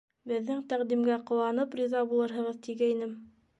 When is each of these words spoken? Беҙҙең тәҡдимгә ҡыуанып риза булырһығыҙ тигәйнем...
Беҙҙең 0.29 0.63
тәҡдимгә 0.71 1.17
ҡыуанып 1.27 1.79
риза 1.83 2.03
булырһығыҙ 2.15 2.61
тигәйнем... 2.69 3.17